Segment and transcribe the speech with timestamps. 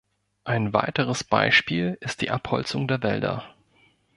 [0.45, 3.53] Ein weiteres Beispiel ist die Abholzung der Wälder.